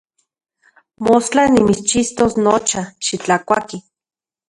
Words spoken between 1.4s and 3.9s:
nimitschixtos nocha, xitlakuaki.